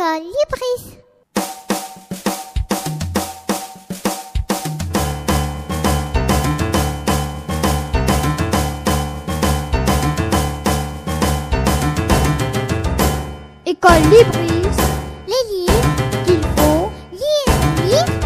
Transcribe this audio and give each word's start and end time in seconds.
École 0.00 0.22
Libris. 0.22 0.96
École 13.66 13.92
Libris. 14.10 14.76
Les 15.28 15.44
livres 15.50 16.24
qu'il 16.24 16.40
faut 16.56 16.90
lire, 17.12 17.52
lire, 17.84 18.19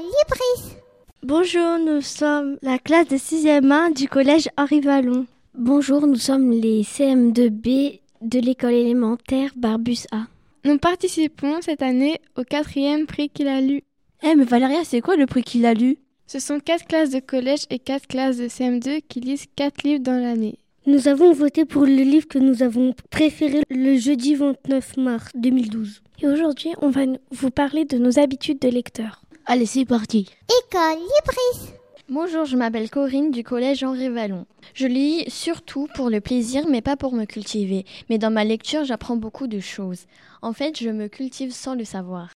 Libris. 0.00 0.76
Bonjour, 1.22 1.78
nous 1.78 2.00
sommes 2.00 2.56
la 2.62 2.78
classe 2.78 3.08
de 3.08 3.16
6e 3.16 3.70
1 3.70 3.90
du 3.90 4.08
collège 4.08 4.48
Henri 4.56 4.80
Vallon. 4.80 5.26
Bonjour, 5.54 6.06
nous 6.06 6.16
sommes 6.16 6.52
les 6.52 6.82
CM2B 6.82 8.00
de 8.22 8.38
l'école 8.38 8.72
élémentaire 8.72 9.50
Barbus 9.56 10.06
A. 10.10 10.22
Nous 10.64 10.78
participons 10.78 11.60
cette 11.60 11.82
année 11.82 12.18
au 12.38 12.44
quatrième 12.44 13.06
prix 13.06 13.28
qu'il 13.28 13.48
a 13.48 13.60
lu. 13.60 13.82
Eh 14.22 14.34
mais 14.36 14.44
Valéria, 14.44 14.84
c'est 14.84 15.02
quoi 15.02 15.16
le 15.16 15.26
prix 15.26 15.42
qu'il 15.42 15.66
a 15.66 15.74
lu? 15.74 15.98
Ce 16.26 16.38
sont 16.38 16.60
quatre 16.60 16.86
classes 16.86 17.10
de 17.10 17.20
collège 17.20 17.64
et 17.68 17.78
quatre 17.78 18.06
classes 18.06 18.38
de 18.38 18.48
CM2 18.48 19.02
qui 19.06 19.20
lisent 19.20 19.46
quatre 19.54 19.82
livres 19.82 20.02
dans 20.02 20.18
l'année. 20.18 20.58
Nous 20.86 21.08
avons 21.08 21.32
voté 21.34 21.66
pour 21.66 21.82
le 21.82 21.92
livre 21.92 22.26
que 22.26 22.38
nous 22.38 22.62
avons 22.62 22.94
préféré 23.10 23.64
le 23.68 23.98
jeudi 23.98 24.34
29 24.34 24.96
mars 24.96 25.28
2012. 25.34 26.00
Et 26.22 26.26
aujourd'hui, 26.26 26.70
on 26.80 26.88
va 26.88 27.02
vous 27.32 27.50
parler 27.50 27.84
de 27.84 27.98
nos 27.98 28.18
habitudes 28.18 28.60
de 28.60 28.68
lecteur. 28.68 29.20
Allez, 29.52 29.66
c'est 29.66 29.84
parti. 29.84 30.28
École 30.44 31.00
Libris. 31.00 31.72
Bonjour, 32.08 32.44
je 32.44 32.56
m'appelle 32.56 32.88
Corinne 32.88 33.32
du 33.32 33.42
collège 33.42 33.82
Henri 33.82 34.08
Vallon. 34.08 34.46
Je 34.74 34.86
lis 34.86 35.28
surtout 35.28 35.88
pour 35.96 36.08
le 36.08 36.20
plaisir, 36.20 36.68
mais 36.68 36.82
pas 36.82 36.96
pour 36.96 37.12
me 37.14 37.24
cultiver. 37.24 37.84
Mais 38.08 38.18
dans 38.18 38.30
ma 38.30 38.44
lecture, 38.44 38.84
j'apprends 38.84 39.16
beaucoup 39.16 39.48
de 39.48 39.58
choses. 39.58 40.06
En 40.40 40.52
fait, 40.52 40.78
je 40.78 40.90
me 40.90 41.08
cultive 41.08 41.50
sans 41.50 41.74
le 41.74 41.84
savoir. 41.84 42.28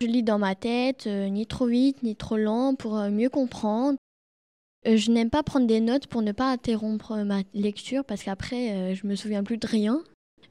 Je 0.00 0.06
lis 0.06 0.22
dans 0.22 0.38
ma 0.38 0.54
tête, 0.54 1.08
euh, 1.08 1.28
ni 1.28 1.48
trop 1.48 1.66
vite, 1.66 2.04
ni 2.04 2.14
trop 2.14 2.36
lent, 2.36 2.76
pour 2.76 2.96
euh, 2.96 3.10
mieux 3.10 3.28
comprendre. 3.28 3.98
Euh, 4.86 4.96
je 4.96 5.10
n'aime 5.10 5.30
pas 5.30 5.42
prendre 5.42 5.66
des 5.66 5.80
notes 5.80 6.06
pour 6.06 6.22
ne 6.22 6.30
pas 6.30 6.52
interrompre 6.52 7.16
ma 7.24 7.40
lecture, 7.54 8.04
parce 8.04 8.22
qu'après, 8.22 8.70
euh, 8.70 8.94
je 8.94 9.04
me 9.08 9.16
souviens 9.16 9.42
plus 9.42 9.58
de 9.58 9.66
rien. 9.66 10.00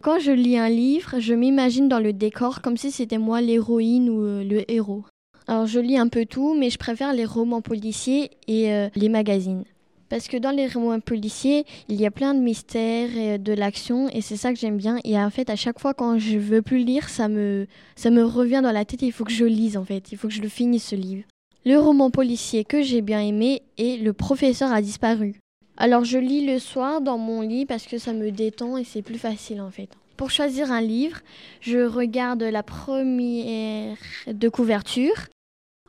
Quand 0.02 0.20
je 0.20 0.34
lis 0.34 0.58
un 0.58 0.68
livre, 0.68 1.22
je 1.22 1.34
m'imagine 1.34 1.88
dans 1.88 2.00
le 2.00 2.12
décor 2.12 2.62
comme 2.62 2.76
si 2.76 2.92
c'était 2.92 3.18
moi 3.18 3.40
l'héroïne 3.40 4.10
ou 4.10 4.24
euh, 4.24 4.44
le 4.44 4.70
héros. 4.70 5.06
Alors 5.50 5.66
je 5.66 5.80
lis 5.80 5.98
un 5.98 6.10
peu 6.10 6.28
tout, 6.28 6.54
mais 6.54 6.70
je 6.70 6.78
préfère 6.78 7.12
les 7.12 7.26
romans 7.26 7.62
policiers 7.62 8.30
et 8.48 8.72
euh, 8.72 8.88
les 8.94 9.10
magazines. 9.10 9.64
Parce 10.08 10.28
que 10.28 10.38
dans 10.38 10.52
les 10.52 10.68
romans 10.68 11.00
policiers, 11.00 11.66
il 11.88 12.00
y 12.00 12.06
a 12.06 12.12
plein 12.12 12.36
de 12.36 12.40
mystères 12.40 13.18
et 13.18 13.40
de 13.40 13.54
l'action, 13.54 14.10
et 14.10 14.22
c'est 14.22 14.38
ça 14.38 14.54
que 14.54 14.60
j'aime 14.60 14.78
bien. 14.78 15.00
Et 15.04 15.18
en 15.18 15.32
fait, 15.32 15.50
à 15.50 15.56
chaque 15.56 15.80
fois 15.80 15.96
quand 15.96 16.20
je 16.20 16.38
veux 16.38 16.62
plus 16.62 16.84
lire, 16.84 17.10
ça 17.10 17.28
me, 17.28 17.66
ça 17.96 18.12
me 18.12 18.24
revient 18.24 18.60
dans 18.62 18.72
la 18.72 18.86
tête. 18.86 19.02
Il 19.02 19.12
faut 19.12 19.24
que 19.24 19.32
je 19.32 19.44
lise 19.44 19.76
en 19.76 19.84
fait. 19.84 20.12
Il 20.12 20.20
faut 20.20 20.28
que 20.28 20.36
je 20.36 20.44
le 20.44 20.50
finisse 20.50 20.86
ce 20.86 20.96
livre. 20.96 21.24
Le 21.66 21.80
roman 21.80 22.12
policier 22.12 22.64
que 22.64 22.84
j'ai 22.84 23.02
bien 23.02 23.22
aimé 23.22 23.64
est 23.80 24.00
Le 24.00 24.14
professeur 24.14 24.72
a 24.72 24.84
disparu. 24.84 25.40
Alors 25.78 26.06
je 26.06 26.20
lis 26.20 26.46
le 26.46 26.60
soir 26.60 27.02
dans 27.02 27.18
mon 27.18 27.42
lit 27.42 27.66
parce 27.66 27.88
que 27.88 27.98
ça 27.98 28.14
me 28.14 28.30
détend 28.30 28.78
et 28.78 28.84
c'est 28.84 29.02
plus 29.02 29.18
facile 29.18 29.62
en 29.62 29.72
fait. 29.72 29.90
Pour 30.16 30.30
choisir 30.30 30.72
un 30.72 30.82
livre, 30.82 31.22
je 31.60 31.80
regarde 31.80 32.44
la 32.44 32.62
première 32.62 33.98
de 34.28 34.50
couverture 34.50 35.16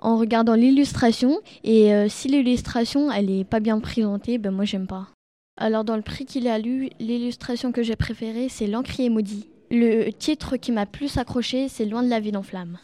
en 0.01 0.17
regardant 0.17 0.55
l'illustration 0.55 1.41
et 1.63 1.95
euh, 1.95 2.09
si 2.09 2.29
l'illustration 2.29 3.11
elle 3.13 3.31
est 3.31 3.45
pas 3.45 3.61
bien 3.61 3.79
présentée, 3.81 4.39
ben 4.39 4.51
moi 4.51 4.65
j'aime 4.65 4.87
pas. 4.87 5.09
Alors 5.57 5.85
dans 5.85 5.97
le 5.97 6.03
prix 6.03 6.25
qu'il 6.25 6.49
a 6.49 6.59
lu, 6.59 6.91
l'illustration 6.99 7.73
que 7.73 7.83
j'ai 7.83 7.97
préférée 7.97 8.49
c'est 8.49 8.67
L'encrier 8.67 9.11
maudit. 9.11 9.49
Le 9.71 10.11
titre 10.11 10.57
qui 10.57 10.73
m'a 10.73 10.87
plus 10.87 11.19
accroché 11.19 11.69
c'est 11.69 11.85
Loin 11.85 12.03
de 12.03 12.09
la 12.09 12.21
ville 12.21 12.37
en 12.37 12.43
flammes. 12.43 12.79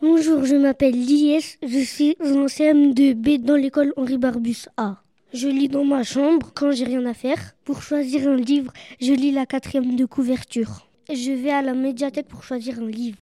Bonjour, 0.00 0.44
je 0.44 0.56
m'appelle 0.56 0.94
Lies, 0.94 1.56
je 1.62 1.78
suis 1.78 2.16
en 2.20 2.46
CM2B 2.46 3.42
dans 3.42 3.56
l'école 3.56 3.92
Henri 3.96 4.18
Barbus 4.18 4.66
A. 4.76 4.96
Je 5.32 5.48
lis 5.48 5.68
dans 5.68 5.84
ma 5.84 6.02
chambre 6.02 6.50
quand 6.54 6.72
j'ai 6.72 6.84
rien 6.84 7.06
à 7.06 7.14
faire. 7.14 7.38
Pour 7.64 7.82
choisir 7.82 8.28
un 8.28 8.36
livre, 8.36 8.72
je 9.00 9.14
lis 9.14 9.32
la 9.32 9.46
quatrième 9.46 9.96
de 9.96 10.04
couverture. 10.04 10.91
Je 11.10 11.32
vais 11.32 11.50
à 11.50 11.62
la 11.62 11.74
médiathèque 11.74 12.28
pour 12.28 12.44
choisir 12.44 12.78
un 12.78 12.86
livre. 12.86 13.18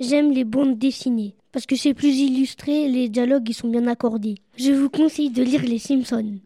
J'aime 0.00 0.32
les 0.32 0.44
bandes 0.44 0.78
dessinées 0.78 1.34
parce 1.52 1.66
que 1.66 1.76
c'est 1.76 1.92
plus 1.92 2.18
illustré 2.18 2.84
et 2.84 2.88
les 2.88 3.08
dialogues 3.08 3.48
ils 3.48 3.54
sont 3.54 3.68
bien 3.68 3.86
accordés. 3.86 4.36
Je 4.56 4.72
vous 4.72 4.88
conseille 4.88 5.30
de 5.30 5.42
lire 5.42 5.62
Les 5.62 5.78
Simpsons. 5.78 6.40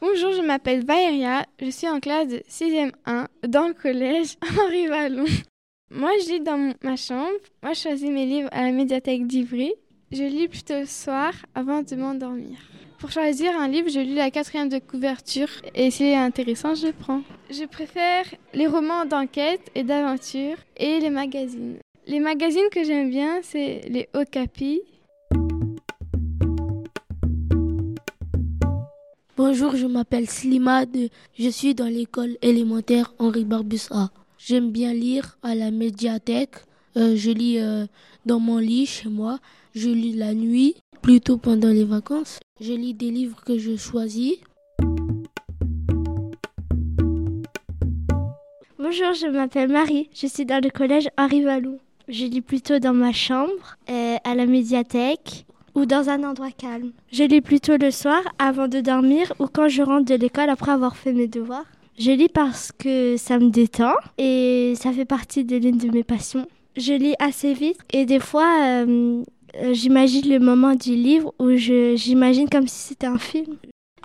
Bonjour, 0.00 0.32
je 0.32 0.42
m'appelle 0.44 0.84
Valéria, 0.84 1.46
je 1.60 1.70
suis 1.70 1.88
en 1.88 2.00
classe 2.00 2.28
de 2.28 2.42
6e 2.50 2.92
1 3.06 3.28
dans 3.48 3.68
le 3.68 3.74
collège 3.74 4.36
Henri 4.60 4.88
Vallon. 4.88 5.24
Moi, 5.90 6.10
je 6.24 6.32
lis 6.32 6.40
dans 6.40 6.72
ma 6.82 6.96
chambre. 6.96 7.30
Moi, 7.62 7.74
je 7.74 7.80
choisis 7.80 8.10
mes 8.10 8.26
livres 8.26 8.48
à 8.50 8.62
la 8.62 8.72
médiathèque 8.72 9.26
d'Ivry. 9.26 9.72
Je 10.10 10.24
lis 10.24 10.48
plutôt 10.48 10.80
le 10.80 10.86
soir 10.86 11.32
avant 11.54 11.82
de 11.82 11.94
m'endormir. 11.94 12.58
Pour 13.02 13.10
choisir 13.10 13.50
un 13.58 13.66
livre, 13.66 13.88
je 13.88 13.98
lis 13.98 14.14
la 14.14 14.30
quatrième 14.30 14.68
de 14.68 14.78
couverture 14.78 15.48
et 15.74 15.90
si 15.90 16.04
c'est 16.04 16.14
intéressant, 16.14 16.76
je 16.76 16.86
le 16.86 16.92
prends. 16.92 17.22
Je 17.50 17.64
préfère 17.64 18.26
les 18.54 18.68
romans 18.68 19.04
d'enquête 19.04 19.72
et 19.74 19.82
d'aventure 19.82 20.54
et 20.76 21.00
les 21.00 21.10
magazines. 21.10 21.78
Les 22.06 22.20
magazines 22.20 22.68
que 22.70 22.84
j'aime 22.84 23.10
bien, 23.10 23.40
c'est 23.42 23.80
les 23.88 24.08
Okapi, 24.14 24.82
Bonjour, 29.36 29.74
je 29.74 29.86
m'appelle 29.86 30.30
Slimad, 30.30 30.96
je 31.36 31.48
suis 31.48 31.74
dans 31.74 31.86
l'école 31.86 32.36
élémentaire 32.40 33.14
Henri 33.18 33.44
Barbus 33.44 33.88
A. 33.90 34.10
J'aime 34.38 34.70
bien 34.70 34.94
lire 34.94 35.38
à 35.42 35.56
la 35.56 35.72
médiathèque, 35.72 36.54
Euh, 36.96 37.16
je 37.16 37.30
lis 37.30 37.58
euh, 37.58 37.86
dans 38.26 38.38
mon 38.38 38.58
lit 38.58 38.84
chez 38.84 39.08
moi, 39.08 39.38
je 39.74 39.88
lis 39.88 40.12
la 40.12 40.34
nuit, 40.34 40.74
plutôt 41.00 41.38
pendant 41.38 41.68
les 41.70 41.84
vacances. 41.84 42.38
Je 42.60 42.74
lis 42.74 42.92
des 42.92 43.10
livres 43.10 43.42
que 43.44 43.58
je 43.58 43.76
choisis. 43.76 44.34
Bonjour, 48.78 49.14
je 49.14 49.26
m'appelle 49.30 49.70
Marie, 49.70 50.10
je 50.14 50.26
suis 50.26 50.44
dans 50.44 50.62
le 50.62 50.68
collège 50.68 51.08
Henri 51.16 51.42
Vallon. 51.42 51.78
Je 52.08 52.26
lis 52.26 52.42
plutôt 52.42 52.78
dans 52.78 52.92
ma 52.92 53.12
chambre, 53.12 53.78
euh, 53.88 54.16
à 54.22 54.34
la 54.34 54.44
médiathèque 54.44 55.46
ou 55.74 55.86
dans 55.86 56.10
un 56.10 56.22
endroit 56.24 56.50
calme. 56.50 56.92
Je 57.10 57.24
lis 57.24 57.40
plutôt 57.40 57.78
le 57.78 57.90
soir 57.90 58.20
avant 58.38 58.68
de 58.68 58.80
dormir 58.80 59.32
ou 59.38 59.46
quand 59.46 59.68
je 59.68 59.80
rentre 59.80 60.04
de 60.04 60.14
l'école 60.16 60.50
après 60.50 60.72
avoir 60.72 60.96
fait 60.96 61.14
mes 61.14 61.28
devoirs. 61.28 61.64
Je 61.98 62.10
lis 62.10 62.28
parce 62.28 62.70
que 62.70 63.16
ça 63.16 63.38
me 63.38 63.48
détend 63.48 63.94
et 64.18 64.74
ça 64.76 64.92
fait 64.92 65.06
partie 65.06 65.44
de 65.44 65.56
l'une 65.56 65.78
de 65.78 65.88
mes 65.88 66.04
passions. 66.04 66.46
Je 66.76 66.94
lis 66.94 67.14
assez 67.18 67.52
vite 67.52 67.78
et 67.92 68.06
des 68.06 68.20
fois 68.20 68.62
euh, 68.62 69.22
euh, 69.56 69.74
j'imagine 69.74 70.30
le 70.30 70.38
moment 70.38 70.74
du 70.74 70.94
livre 70.94 71.34
où 71.38 71.50
j'imagine 71.56 72.48
comme 72.48 72.66
si 72.66 72.88
c'était 72.88 73.06
un 73.06 73.18
film. 73.18 73.56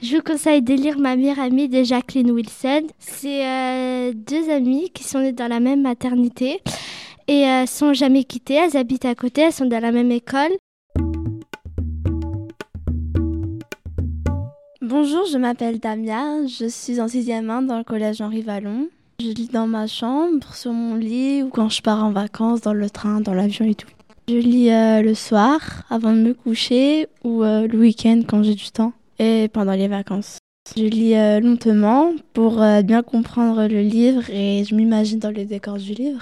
Je 0.01 0.17
vous 0.17 0.22
conseille 0.22 0.61
de 0.61 0.73
lire 0.73 1.00
Ma 1.00 1.16
meilleure 1.16 1.39
amie 1.39 1.69
de 1.69 1.83
Jacqueline 1.83 2.29
Wilson. 2.31 2.88
C'est 3.00 3.47
euh, 3.47 4.13
deux 4.13 4.50
amies 4.50 4.91
qui 4.91 5.03
sont 5.03 5.19
nées 5.19 5.31
dans 5.31 5.47
la 5.47 5.59
même 5.59 5.81
maternité 5.81 6.62
et 7.27 7.45
euh, 7.45 7.65
sont 7.65 7.94
jamais 7.94 8.24
quittées. 8.24 8.56
Elles 8.56 8.77
habitent 8.77 9.06
à 9.06 9.15
côté, 9.15 9.41
elles 9.41 9.53
sont 9.53 9.65
dans 9.65 9.81
la 9.81 9.91
même 9.91 10.12
école. 10.12 10.51
Bonjour, 14.81 15.25
je 15.25 15.38
m'appelle 15.38 15.80
Damia, 15.80 16.45
je 16.45 16.68
suis 16.68 17.01
en 17.01 17.07
sixième 17.07 17.50
1 17.50 17.63
dans 17.63 17.77
le 17.77 17.83
collège 17.83 18.21
Henri 18.21 18.41
Vallon. 18.41 18.88
Je 19.19 19.29
lis 19.29 19.47
dans 19.47 19.65
ma 19.65 19.87
chambre, 19.87 20.53
sur 20.53 20.73
mon 20.73 20.93
lit 20.93 21.41
ou 21.41 21.49
quand 21.49 21.69
je 21.69 21.81
pars 21.81 22.03
en 22.03 22.11
vacances, 22.11 22.61
dans 22.61 22.73
le 22.73 22.87
train, 22.87 23.19
dans 23.19 23.33
l'avion 23.33 23.65
et 23.65 23.73
tout. 23.73 23.87
Je 24.27 24.35
lis 24.35 24.69
euh, 24.69 25.01
le 25.01 25.15
soir 25.15 25.59
avant 25.89 26.11
de 26.13 26.19
me 26.19 26.33
coucher 26.35 27.07
ou 27.23 27.43
euh, 27.43 27.65
le 27.67 27.79
week-end 27.79 28.21
quand 28.27 28.43
j'ai 28.43 28.53
du 28.53 28.69
temps 28.69 28.93
et 29.17 29.49
pendant 29.51 29.73
les 29.73 29.87
vacances. 29.87 30.37
Je 30.75 30.83
lis 30.83 31.15
euh, 31.15 31.39
lentement 31.39 32.13
pour 32.33 32.63
bien 32.83 33.01
comprendre 33.01 33.65
le 33.65 33.81
livre 33.81 34.29
et 34.29 34.63
je 34.65 34.75
m'imagine 34.75 35.17
dans 35.17 35.31
le 35.31 35.45
décor 35.45 35.77
du 35.77 35.93
livre. 35.93 36.21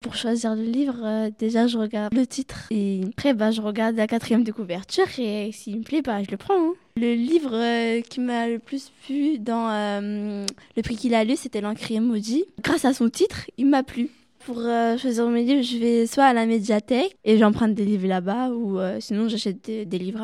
Pour 0.00 0.14
choisir 0.14 0.54
le 0.54 0.62
livre, 0.62 1.00
euh, 1.02 1.28
déjà 1.40 1.66
je 1.66 1.76
regarde 1.76 2.14
le 2.14 2.24
titre 2.24 2.68
et 2.70 3.00
après 3.08 3.34
bah, 3.34 3.50
je 3.50 3.60
regarde 3.60 3.96
la 3.96 4.06
quatrième 4.06 4.44
de 4.44 4.52
couverture 4.52 5.06
et 5.18 5.50
s'il 5.52 5.78
me 5.78 5.82
plaît, 5.82 6.02
bah, 6.02 6.22
je 6.22 6.30
le 6.30 6.36
prends. 6.36 6.54
hein. 6.54 6.74
Le 6.96 7.14
livre 7.14 7.50
euh, 7.52 8.00
qui 8.02 8.20
m'a 8.20 8.46
le 8.46 8.60
plus 8.60 8.92
plu 9.04 9.40
dans 9.40 9.68
euh, 9.68 10.46
le 10.76 10.82
prix 10.82 10.94
qu'il 10.94 11.14
a 11.14 11.24
lu, 11.24 11.34
c'était 11.34 11.60
l'encre 11.60 11.90
emoji. 11.90 12.44
Grâce 12.62 12.84
à 12.84 12.94
son 12.94 13.08
titre, 13.08 13.50
il 13.58 13.66
m'a 13.66 13.82
plu. 13.82 14.08
Pour 14.46 14.62
choisir 14.98 15.26
mes 15.28 15.42
livres, 15.42 15.62
je 15.62 15.78
vais 15.78 16.06
soit 16.06 16.24
à 16.24 16.32
la 16.32 16.46
médiathèque 16.46 17.16
et 17.24 17.36
j'emprunte 17.36 17.74
des 17.74 17.84
livres 17.84 18.06
là-bas 18.06 18.50
ou 18.50 18.78
sinon 19.00 19.28
j'achète 19.28 19.60
des, 19.66 19.98
livres 19.98 20.22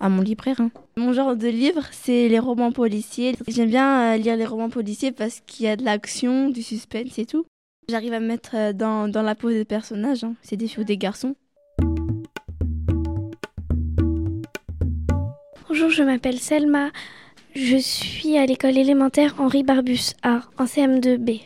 à, 0.00 0.08
mon 0.08 0.20
libraire. 0.20 0.60
Hein. 0.60 0.70
Mon 0.98 1.12
genre 1.14 1.34
de 1.34 1.48
livre, 1.48 1.82
c'est 1.92 2.28
les 2.28 2.40
romans 2.40 2.72
policiers. 2.72 3.36
J'aime 3.48 3.70
bien 3.70 4.16
lire 4.18 4.36
les 4.36 4.44
romans 4.44 4.68
policiers 4.68 5.12
parce 5.12 5.40
qu'il 5.46 5.64
y 5.64 5.68
a 5.68 5.76
de 5.76 5.84
l'action, 5.84 6.50
du 6.50 6.62
suspense 6.62 7.18
et 7.18 7.24
tout. 7.24 7.46
J'arrive 7.88 8.14
à 8.14 8.20
me 8.20 8.26
mettre 8.26 8.72
dans, 8.72 9.08
dans 9.08 9.22
la 9.22 9.34
peau 9.34 9.50
des 9.50 9.64
personnages. 9.64 10.24
Hein. 10.24 10.34
C'est 10.42 10.56
des 10.56 10.68
filles 10.68 10.82
ou 10.82 10.84
des 10.84 10.96
garçons. 10.96 11.36
Bonjour, 15.68 15.90
je 15.90 16.02
m'appelle 16.02 16.38
Selma. 16.38 16.90
Je 17.54 17.76
suis 17.76 18.38
à 18.38 18.46
l'école 18.46 18.78
élémentaire 18.78 19.34
Henri 19.38 19.62
Barbus 19.62 20.14
A, 20.22 20.40
en 20.58 20.64
CM2B. 20.64 21.42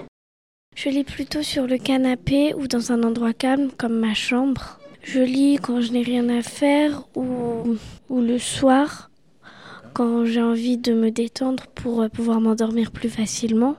Je 0.76 0.88
lis 0.90 1.04
plutôt 1.04 1.42
sur 1.42 1.66
le 1.66 1.76
canapé 1.76 2.54
ou 2.54 2.68
dans 2.68 2.92
un 2.92 3.02
endroit 3.02 3.32
calme 3.32 3.70
comme 3.76 3.98
ma 3.98 4.14
chambre. 4.14 4.78
Je 5.02 5.20
lis 5.20 5.58
quand 5.60 5.80
je 5.80 5.92
n'ai 5.92 6.02
rien 6.02 6.28
à 6.28 6.42
faire 6.42 7.04
ou, 7.16 7.76
ou 8.08 8.20
le 8.20 8.38
soir 8.38 9.10
quand 9.92 10.24
j'ai 10.24 10.42
envie 10.42 10.78
de 10.78 10.92
me 10.92 11.10
détendre 11.10 11.66
pour 11.74 12.08
pouvoir 12.10 12.40
m'endormir 12.40 12.92
plus 12.92 13.08
facilement. 13.08 13.76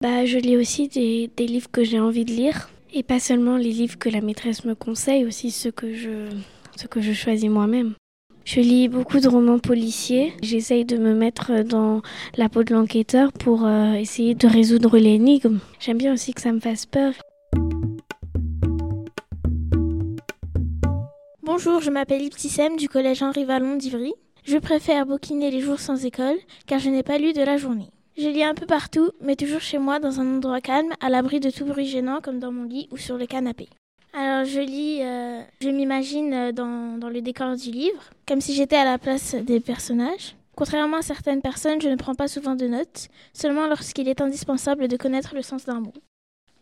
Bah, 0.00 0.24
je 0.24 0.38
lis 0.38 0.56
aussi 0.56 0.86
des, 0.86 1.28
livres 1.44 1.72
que 1.72 1.82
j'ai 1.82 1.98
envie 1.98 2.24
de 2.24 2.30
lire 2.30 2.70
et 2.94 3.02
pas 3.02 3.18
seulement 3.18 3.56
les 3.56 3.72
livres 3.72 3.98
que 3.98 4.08
la 4.08 4.20
maîtresse 4.20 4.64
me 4.64 4.76
conseille, 4.76 5.24
aussi 5.26 5.50
ceux 5.50 5.72
que 5.72 5.92
je, 5.92 6.28
ceux 6.76 6.86
que 6.86 7.00
je 7.00 7.12
choisis 7.12 7.50
moi-même. 7.50 7.94
Je 8.44 8.60
lis 8.60 8.86
beaucoup 8.86 9.18
de 9.18 9.26
romans 9.26 9.58
policiers. 9.58 10.34
J'essaye 10.40 10.84
de 10.84 10.98
me 10.98 11.14
mettre 11.14 11.64
dans 11.64 12.00
la 12.36 12.48
peau 12.48 12.62
de 12.62 12.74
l'enquêteur 12.74 13.32
pour 13.32 13.66
euh, 13.66 13.94
essayer 13.94 14.36
de 14.36 14.46
résoudre 14.46 14.98
l'énigme. 14.98 15.58
J'aime 15.80 15.98
bien 15.98 16.12
aussi 16.12 16.32
que 16.32 16.42
ça 16.42 16.52
me 16.52 16.60
fasse 16.60 16.86
peur. 16.86 17.14
Bonjour, 21.42 21.80
je 21.80 21.90
m'appelle 21.90 22.22
Iptissem 22.22 22.76
du 22.76 22.88
collège 22.88 23.24
Henri 23.24 23.44
Vallon 23.44 23.74
d'Ivry. 23.74 24.12
Je 24.44 24.58
préfère 24.58 25.06
bouquiner 25.06 25.50
les 25.50 25.60
jours 25.60 25.80
sans 25.80 26.04
école 26.04 26.36
car 26.68 26.78
je 26.78 26.88
n'ai 26.88 27.02
pas 27.02 27.18
lu 27.18 27.32
de 27.32 27.42
la 27.42 27.56
journée. 27.56 27.90
Je 28.18 28.28
lis 28.28 28.42
un 28.42 28.54
peu 28.54 28.66
partout, 28.66 29.12
mais 29.20 29.36
toujours 29.36 29.60
chez 29.60 29.78
moi 29.78 30.00
dans 30.00 30.18
un 30.18 30.38
endroit 30.38 30.60
calme, 30.60 30.92
à 31.00 31.08
l'abri 31.08 31.38
de 31.38 31.50
tout 31.50 31.64
bruit 31.64 31.86
gênant 31.86 32.20
comme 32.20 32.40
dans 32.40 32.50
mon 32.50 32.64
lit 32.64 32.88
ou 32.90 32.96
sur 32.96 33.16
le 33.16 33.26
canapé. 33.26 33.68
Alors 34.12 34.44
je 34.44 34.58
lis, 34.58 34.98
euh, 35.02 35.40
je 35.60 35.68
m'imagine 35.68 36.34
euh, 36.34 36.50
dans, 36.50 36.98
dans 36.98 37.10
le 37.10 37.20
décor 37.20 37.54
du 37.54 37.70
livre, 37.70 38.10
comme 38.26 38.40
si 38.40 38.54
j'étais 38.54 38.74
à 38.74 38.84
la 38.84 38.98
place 38.98 39.36
des 39.36 39.60
personnages. 39.60 40.34
Contrairement 40.56 40.96
à 40.96 41.02
certaines 41.02 41.42
personnes, 41.42 41.80
je 41.80 41.88
ne 41.88 41.94
prends 41.94 42.16
pas 42.16 42.26
souvent 42.26 42.56
de 42.56 42.66
notes, 42.66 43.06
seulement 43.32 43.68
lorsqu'il 43.68 44.08
est 44.08 44.20
indispensable 44.20 44.88
de 44.88 44.96
connaître 44.96 45.36
le 45.36 45.42
sens 45.42 45.66
d'un 45.66 45.78
mot. 45.78 45.94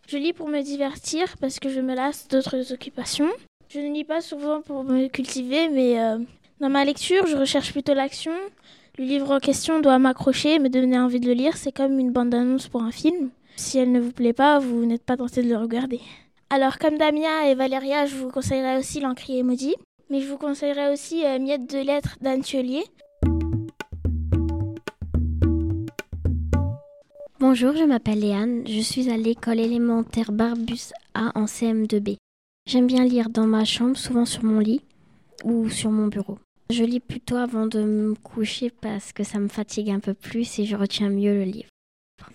Je 0.09 0.19
lis 0.19 0.35
pour 0.35 0.49
me 0.49 0.61
divertir 0.61 1.39
parce 1.41 1.59
que 1.59 1.71
je 1.71 1.81
me 1.81 1.95
lasse 1.95 2.29
d'autres 2.29 2.71
occupations. 2.75 3.31
Je 3.71 3.81
ne 3.81 3.95
lis 3.95 4.05
pas 4.05 4.21
souvent 4.21 4.61
pour 4.61 4.85
me 4.85 5.09
cultiver, 5.09 5.71
mais 5.71 5.99
euh, 5.99 6.19
dans 6.61 6.69
ma 6.69 6.85
lecture, 6.85 7.27
je 7.27 7.37
recherche 7.37 7.73
plutôt 7.73 7.95
l'action. 7.95 8.33
Le 8.99 9.05
livre 9.05 9.31
en 9.31 9.41
question 9.41 9.81
doit 9.81 9.99
m'accrocher, 9.99 10.59
me 10.59 10.71
donner 10.71 10.99
envie 10.99 11.21
de 11.21 11.27
le 11.27 11.35
lire. 11.35 11.59
C'est 11.59 11.71
comme 11.71 11.99
une 11.99 12.13
bande-annonce 12.13 12.69
pour 12.69 12.83
un 12.83 12.91
film. 12.91 13.29
Si 13.55 13.77
elle 13.77 13.93
ne 13.93 14.01
vous 14.01 14.13
plaît 14.13 14.33
pas, 14.33 14.59
vous 14.59 14.87
n'êtes 14.87 15.05
pas 15.05 15.19
tenté 15.19 15.43
de 15.43 15.51
le 15.51 15.59
regarder. 15.59 16.01
Alors, 16.49 16.79
comme 16.79 16.97
Damien 16.97 17.43
et 17.45 17.55
Valéria, 17.55 18.07
je 18.07 18.17
vous 18.17 18.31
conseillerais 18.31 18.79
aussi 18.79 19.01
l'encrier 19.01 19.43
maudit, 19.43 19.75
mais 20.09 20.23
je 20.23 20.29
vous 20.29 20.39
conseillerais 20.39 20.91
aussi 20.91 21.27
euh, 21.27 21.39
Miette 21.39 21.69
de 21.71 21.79
lettres 21.79 22.17
d'Anne. 22.23 22.43
Bonjour, 27.39 27.77
je 27.77 27.85
m'appelle 27.85 28.21
Léane, 28.21 28.63
je 28.67 28.81
suis 28.81 29.11
à 29.11 29.19
l'école 29.19 29.61
élémentaire 29.61 30.33
Barbus 30.33 30.93
A 31.13 31.33
en 31.39 31.45
CM2B. 31.45 32.17
J'aime 32.67 32.87
bien 32.87 33.05
lire 33.05 33.29
dans 33.29 33.47
ma 33.47 33.67
chambre, 33.67 33.99
souvent 33.99 34.25
sur 34.25 34.43
mon 34.43 34.59
lit 34.59 34.81
ou 35.45 35.69
sur 35.69 35.91
mon 35.91 36.07
bureau. 36.07 36.39
Je 36.71 36.83
lis 36.83 37.01
plutôt 37.01 37.37
avant 37.37 37.67
de 37.67 37.81
me 37.83 38.15
coucher 38.15 38.71
parce 38.81 39.13
que 39.13 39.23
ça 39.23 39.39
me 39.39 39.49
fatigue 39.49 39.91
un 39.91 40.01
peu 40.01 40.15
plus 40.15 40.59
et 40.59 40.65
je 40.65 40.77
retiens 40.77 41.11
mieux 41.11 41.35
le 41.35 41.45
livre. 41.45 41.69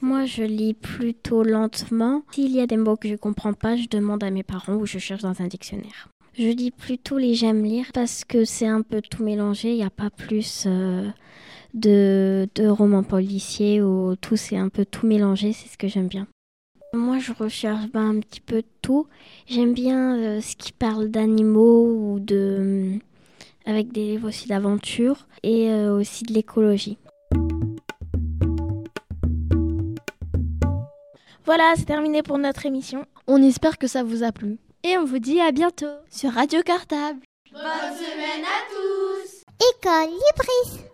Moi, 0.01 0.25
je 0.25 0.43
lis 0.43 0.73
plutôt 0.73 1.43
lentement. 1.43 2.23
S'il 2.31 2.51
y 2.51 2.61
a 2.61 2.67
des 2.67 2.77
mots 2.77 2.95
que 2.95 3.09
je 3.09 3.15
comprends 3.15 3.53
pas, 3.53 3.75
je 3.75 3.87
demande 3.89 4.23
à 4.23 4.31
mes 4.31 4.43
parents 4.43 4.75
ou 4.75 4.85
je 4.85 4.99
cherche 4.99 5.21
dans 5.21 5.41
un 5.41 5.47
dictionnaire. 5.47 6.09
Je 6.33 6.47
lis 6.47 6.71
plutôt 6.71 7.17
les 7.17 7.33
j'aime 7.33 7.63
lire 7.63 7.87
parce 7.93 8.23
que 8.23 8.45
c'est 8.45 8.67
un 8.67 8.83
peu 8.83 9.01
tout 9.01 9.23
mélangé. 9.23 9.71
Il 9.71 9.75
n'y 9.75 9.83
a 9.83 9.89
pas 9.89 10.09
plus 10.09 10.63
euh, 10.65 11.09
de, 11.73 12.47
romans 12.67 13.03
policiers 13.03 13.81
ou 13.81 14.15
tout, 14.15 14.37
c'est 14.37 14.57
un 14.57 14.69
peu 14.69 14.85
tout 14.85 15.05
mélangé. 15.05 15.51
C'est 15.51 15.67
ce 15.67 15.77
que 15.77 15.89
j'aime 15.89 16.07
bien. 16.07 16.27
Moi, 16.93 17.19
je 17.19 17.33
recherche 17.33 17.89
ben, 17.91 18.17
un 18.17 18.19
petit 18.19 18.41
peu 18.41 18.63
tout. 18.81 19.07
J'aime 19.47 19.73
bien 19.73 20.17
euh, 20.17 20.41
ce 20.41 20.55
qui 20.55 20.71
parle 20.71 21.09
d'animaux 21.09 21.85
ou 21.85 22.19
de. 22.19 22.99
Avec 23.65 23.91
des 23.91 24.05
livres 24.05 24.27
aussi 24.27 24.47
d'aventure 24.47 25.27
et 25.43 25.69
euh, 25.69 25.95
aussi 25.95 26.23
de 26.23 26.33
l'écologie. 26.33 26.97
Voilà, 31.45 31.73
c'est 31.75 31.85
terminé 31.85 32.23
pour 32.23 32.37
notre 32.37 32.65
émission. 32.65 33.05
On 33.27 33.41
espère 33.41 33.77
que 33.77 33.87
ça 33.87 34.03
vous 34.03 34.23
a 34.23 34.31
plu. 34.31 34.57
Et 34.83 34.97
on 34.97 35.05
vous 35.05 35.19
dit 35.19 35.39
à 35.39 35.51
bientôt 35.51 35.93
sur 36.09 36.31
Radio 36.31 36.61
Cartable. 36.63 37.19
Bonne 37.51 37.61
semaine 37.61 38.45
à 38.45 38.61
tous 38.69 39.43
École 39.75 40.09
Libris 40.09 40.90